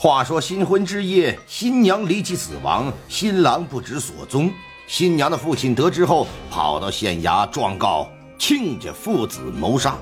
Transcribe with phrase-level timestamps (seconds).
[0.00, 4.48] 话说新婚之夜，新娘离奇死亡，新郎不知所踪。
[4.86, 8.08] 新娘的父亲得知后，跑到县衙状告
[8.38, 9.98] 亲家父子谋杀。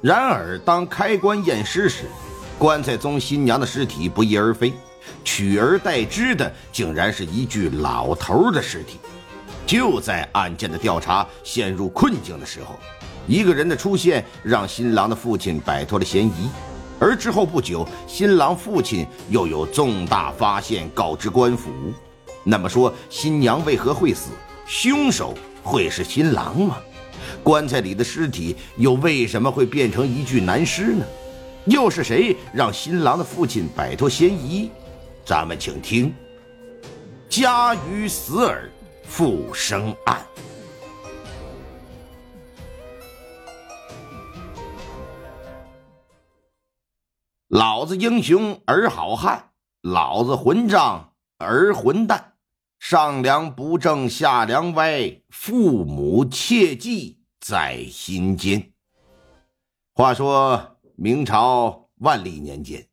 [0.00, 2.06] 然而，当开棺验尸时，
[2.58, 4.72] 棺材中新娘的尸体不翼而飞，
[5.22, 8.98] 取而代之的竟然是一具老头的尸体。
[9.66, 12.78] 就在案件的调查陷入困境的时候，
[13.26, 16.48] 一个人的出现让新郎的父亲摆脱了嫌疑。
[17.02, 21.68] 而之后不久，新郎父亲又有重大发现告知官府。
[22.44, 24.30] 那么说，新娘为何会死？
[24.68, 26.76] 凶手会是新郎吗？
[27.42, 31.04] 棺材里的尸体又为什么会变成一具男尸呢？
[31.64, 34.70] 又是谁让新郎的父亲摆脱嫌疑？
[35.24, 36.06] 咱们请听
[37.28, 38.70] 《家于死而
[39.02, 40.24] 复生案》。
[47.52, 49.50] 老子英雄儿好汉，
[49.82, 52.38] 老子混账儿混蛋，
[52.78, 58.72] 上梁不正下梁歪，父母切记在心间。
[59.92, 62.88] 话说明朝万历年间，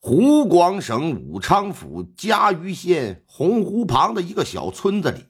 [0.00, 5.26] 湖广省武昌府嘉鱼县洪湖旁的一个小村子里，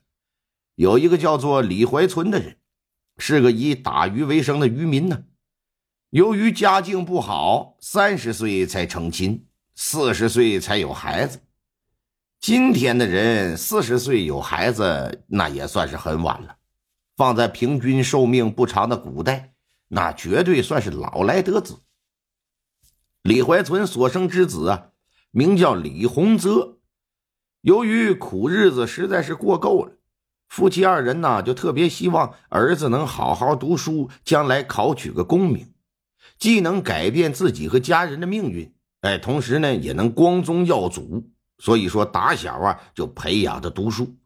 [0.77, 2.56] 有一个叫做李怀存的人，
[3.19, 5.25] 是个以打鱼为生的渔民呢。
[6.11, 11.41] 由于家境不好，三十岁才成亲，四十岁才有孩子。
[12.41, 16.56] 今天的人四十岁有孩子，那也算是很晚了。
[17.15, 19.53] 放在平均寿命不长的古代，
[19.89, 21.81] 那绝对算是老来得子。
[23.20, 24.93] 李怀存所生之子啊，
[25.31, 26.78] 名叫李洪泽。
[27.61, 29.93] 由于苦日子实在是过够了，
[30.48, 35.70] 夫妻二人呢就特别希望儿子能好好读书，将来考取个功名。
[36.39, 41.31] 既能改变自己和家人的命运，哎，同时呢也能光宗耀祖。
[41.58, 44.17] 所以说打小啊就培养他读书。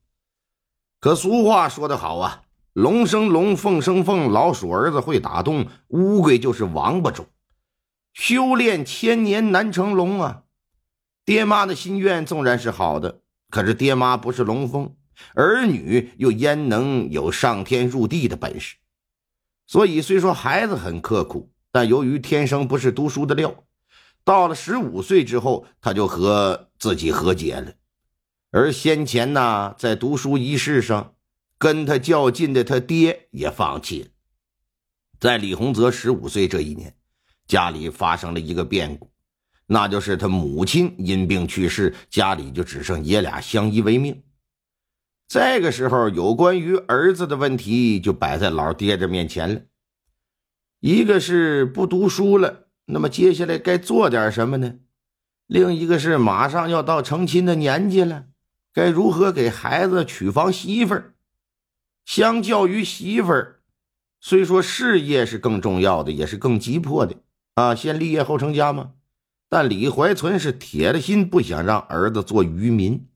[1.00, 2.42] 可俗话说得好啊，
[2.74, 7.26] 龙生龙，凤生凤，老鼠儿子会打洞，乌龟就是王八种。
[8.12, 10.42] 修炼千年难成龙啊！
[11.24, 14.94] 爹妈的心愿纵然是好的，可是爹妈不是龙凤，
[15.34, 18.76] 儿女又焉能有上天入地的本事？
[19.66, 21.51] 所以虽说孩子很刻苦。
[21.72, 23.64] 但由于天生不是读书的料，
[24.22, 27.72] 到了十五岁之后，他就和自己和解了。
[28.50, 31.14] 而先前呢，在读书一事上
[31.56, 34.08] 跟他较劲的他爹也放弃了。
[35.18, 36.94] 在李洪泽十五岁这一年，
[37.46, 39.10] 家里发生了一个变故，
[39.66, 44.22] 那就是他母亲因病去世，家里就只剩爷俩相依为命。
[45.26, 49.60] 这个时候，有关于儿子的问题就摆在老爹的面前了。
[50.82, 54.80] 一个是不读书了，那么接下来该做点什么呢？
[55.46, 58.24] 另一个是马上要到成亲的年纪了，
[58.74, 61.14] 该如何给孩子娶房媳妇儿？
[62.04, 63.60] 相较于媳妇儿，
[64.20, 67.14] 虽说事业是更重要的，也是更急迫的
[67.54, 68.94] 啊，先立业后成家嘛。
[69.48, 73.06] 但李怀存是铁了心不想让儿子做渔民。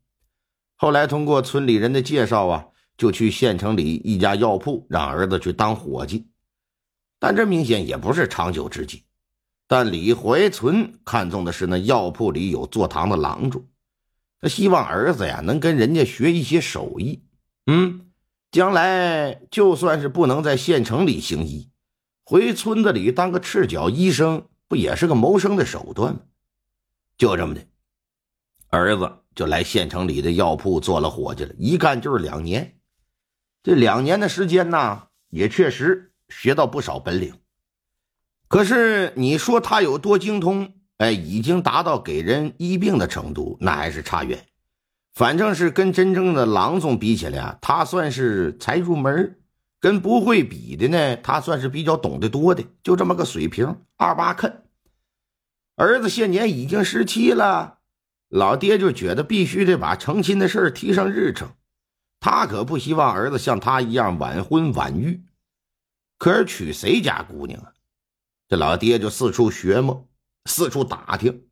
[0.76, 2.66] 后来通过村里人的介绍啊，
[2.96, 6.28] 就去县城里一家药铺，让儿子去当伙计。
[7.26, 9.02] 但这明显也不是长久之计。
[9.66, 13.66] 但李怀存看中的是那药铺里有坐堂的郎中，
[14.40, 17.24] 他希望儿子呀能跟人家学一些手艺。
[17.66, 18.12] 嗯，
[18.52, 21.68] 将来就算是不能在县城里行医，
[22.22, 26.20] 回村子里当个赤脚医生，不也是个谋生的手段吗？
[27.18, 27.60] 就这么的，
[28.68, 32.78] 儿子就来县城里的药铺做了伙计了，一干就是两年。
[33.64, 36.12] 这两年的时间呢，也确实。
[36.28, 37.34] 学到不少本领，
[38.48, 40.74] 可是你说他有多精通？
[40.98, 44.46] 哎，已经达到给人医病的程度，那还是差远。
[45.14, 49.38] 反正是跟真正的郎中比起来啊，他算是才入门
[49.80, 53.76] 跟不会比的呢，他算是比较懂得多的，就这么个水平。
[53.96, 54.62] 二八坑，
[55.76, 57.78] 儿子现年已经十七了，
[58.28, 61.50] 老爹就觉得必须得把成亲的事提上日程。
[62.20, 65.22] 他可不希望儿子像他一样晚婚晚育。
[66.18, 67.72] 可是娶谁家姑娘啊？
[68.48, 70.08] 这老爹就四处学摸，
[70.44, 71.48] 四处打听，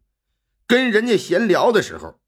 [0.67, 2.21] 跟人家闲聊的时候，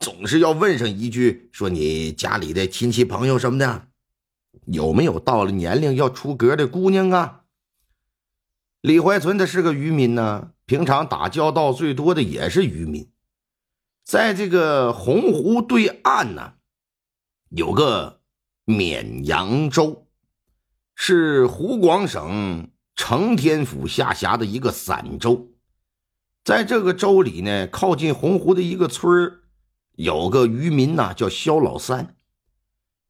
[0.00, 3.88] 总是要问上一句：“说你家里的亲戚朋友什么的，
[4.66, 7.42] 有没有到了年龄要出阁的姑娘啊？”
[8.80, 13.10] 李怀存他是个渔民呢，平常打交道最多的也是渔民。
[14.04, 16.54] 在这个洪湖对岸呢，
[17.50, 18.20] 有个
[18.66, 20.06] 沔阳州。
[20.94, 25.48] 是湖广省承天府下辖的一个散州，
[26.44, 29.40] 在这个州里呢，靠近洪湖的一个村
[29.96, 32.14] 有个渔民呐，叫肖老三。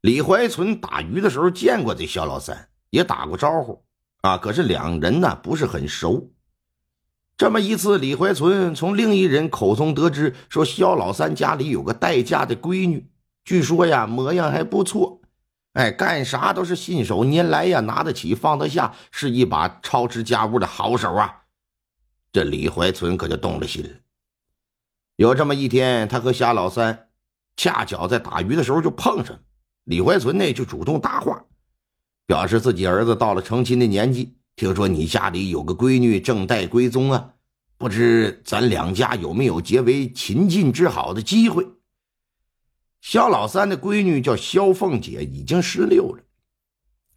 [0.01, 3.83] 李怀存打鱼的时候见过这肖老三，也打过招呼
[4.21, 6.31] 啊，可是两人呢不是很熟。
[7.37, 13.09] 这么一次，李怀存从另一人口中得知，说肖老三家里有个待嫁的闺女，
[13.43, 15.21] 据说呀模样还不错，
[15.75, 21.43] 哎，干啥都是信手拈来呀，拿得起放得下，是一把操持家务的好手啊。
[22.31, 23.89] 这李怀存可就动了心了。
[25.17, 27.09] 有这么一天，他和夏老三
[27.57, 29.39] 恰巧在打鱼的时候就碰上了，
[29.83, 31.43] 李怀存呢就主动搭话，
[32.25, 34.37] 表示自己儿子到了成亲的年纪。
[34.55, 37.31] 听说你家里有个闺女正待归宗啊，
[37.77, 41.67] 不知咱两家有没有结为秦晋之好的机会？
[43.07, 46.23] 肖老三的闺女叫肖凤姐，已经十六了，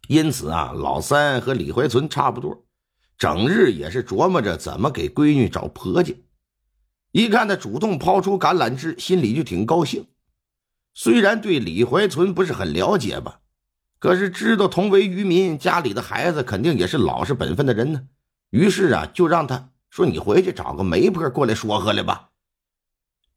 [0.07, 2.63] 因此啊，老三和李怀存差不多，
[3.17, 6.13] 整日也是琢磨着怎么给闺女找婆家。
[7.11, 10.05] 一看他主动抛出橄榄枝，心里就挺高兴。
[10.93, 13.39] 虽然对李怀存不是很了解吧。
[13.97, 18.03] 可是知道同为渔民，家里的孩子肯定也是老实本分的人呢。
[18.51, 22.28] 于是啊，就让他说：“你回去找个媒婆过来说和来吧。”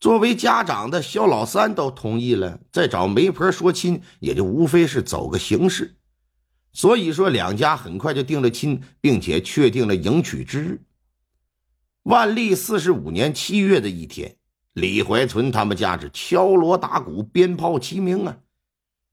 [0.03, 5.95] 作为家长的肖老三都同意了，再找媒婆说亲，也就无非是走个形式。
[6.73, 10.83] 所以说，两家很快就定了亲，并且确定了迎娶之日。
[12.03, 14.35] 万历四十五年七月的一天，
[14.73, 18.39] 李怀存他们家是敲锣打鼓，鞭炮齐鸣啊。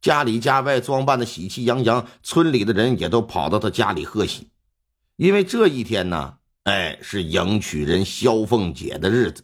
[0.01, 4.49] 家里家外装扮的喜气洋洋，村里的人也都跑到他家里贺喜，
[5.17, 9.43] 因为这一天呢，哎，是迎娶人萧凤姐的日子。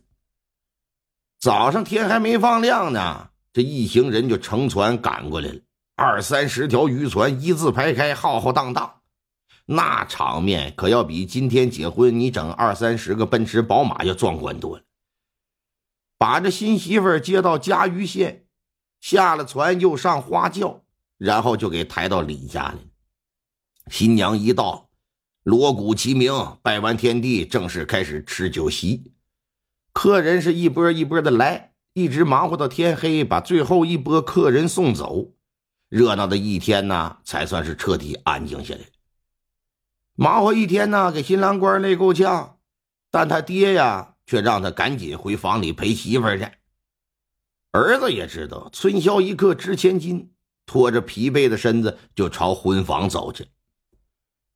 [1.45, 5.59] 早上天还没放亮呢，这一行人就乘船赶过来了，
[5.95, 9.01] 二三十条渔船一字排开，浩浩荡荡，
[9.67, 14.83] 那场面可要比今天结婚你整二三十个奔驰宝马要壮观多了。
[16.17, 18.47] 把这新媳妇接到嘉鱼县。
[18.99, 20.81] 下了船，又上花轿，
[21.19, 22.79] 然后就给抬到李家了。
[23.91, 24.89] 新娘一到，
[25.43, 26.33] 锣鼓齐鸣，
[26.63, 29.13] 拜完天地，正式开始吃酒席。
[29.95, 35.31] 客人是一波一波的来，一直忙活到天黑，把最后一波客人送走。
[35.87, 38.81] 热闹的一天呢，才算是彻底安静下来。
[40.13, 42.57] 忙活一天呢，给新郎官累够呛，
[43.09, 46.45] 但他爹呀，却让他赶紧回房里陪媳妇去。
[47.71, 50.33] 儿子也知道“春宵一刻值千金”，
[50.67, 53.47] 拖着疲惫的身子就朝婚房走去。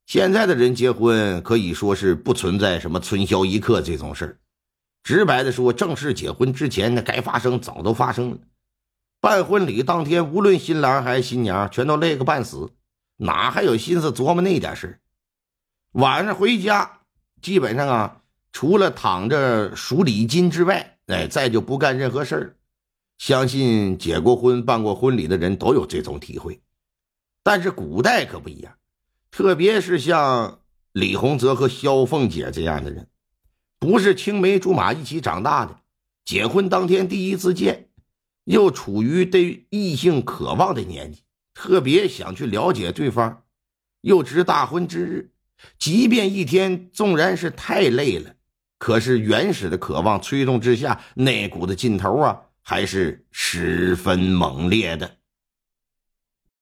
[0.06, 4.38] 现在的人结婚可以说是不存在什么“春宵一刻”这种事儿。
[5.04, 8.38] 直白的说，正式结婚之前，那该发生早都发生了。
[9.22, 12.72] 办婚礼当天，无论新郎还是新娘，全都累个半死，
[13.18, 15.00] 哪还有心思琢磨那点事
[15.94, 17.00] 晚上回家，
[17.42, 22.56] 基本上啊，除了躺着数礼金之外，哎，再就不干任何事儿。
[23.18, 26.62] 相信结过婚、办过婚礼的人都有这种体会，
[27.44, 28.74] 但是古代可不一样，
[29.32, 30.60] 特别是像
[30.94, 33.08] 李洪泽和萧凤姐这样的人，
[33.80, 35.80] 不是青梅竹马一起长大的，
[36.26, 37.90] 结婚当天第一次见，
[38.44, 41.24] 又处于对异性渴望的年纪，
[41.54, 43.44] 特别想去了解对方，
[44.02, 45.32] 又值大婚之日，
[45.78, 48.36] 即便一天纵然是太累了，
[48.78, 52.42] 可是原始的渴望催动之下，那股子劲头啊！
[52.62, 55.19] 还是十分猛烈的。